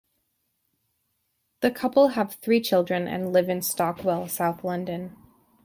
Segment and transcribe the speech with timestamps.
[1.59, 5.15] The couple have three children and lived in Stockwell, South London.